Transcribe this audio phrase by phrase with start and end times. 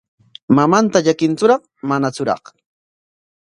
[0.57, 2.43] ¿Mamanta llakintsuraq manatsuraq?